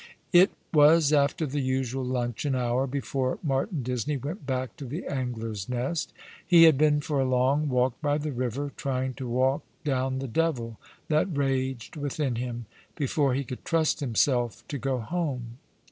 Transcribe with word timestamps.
It 0.33 0.49
was 0.73 1.13
after 1.13 1.45
the 1.45 1.59
usual 1.61 2.03
luncheon 2.03 2.55
hour 2.55 2.87
before 2.87 3.37
Martin 3.43 3.83
Disney 3.83 4.17
went 4.17 4.47
back 4.47 4.75
to 4.77 4.85
the 4.85 5.05
Angler's 5.05 5.69
Nest. 5.69 6.11
He 6.43 6.63
had 6.63 6.75
been 6.75 7.01
for 7.01 7.19
a 7.19 7.29
long 7.29 7.69
walk 7.69 8.01
by 8.01 8.17
the 8.17 8.31
river, 8.31 8.71
trying 8.75 9.13
to 9.13 9.29
walk 9.29 9.61
down 9.83 10.17
the 10.17 10.27
devil 10.27 10.79
that 11.09 11.37
raged 11.37 11.97
within 11.97 12.33
him, 12.37 12.65
before 12.95 13.35
he 13.35 13.43
could 13.43 13.63
trust 13.63 13.99
himself 13.99 14.67
to 14.69 14.79
go 14.79 14.97
home. 14.97 15.59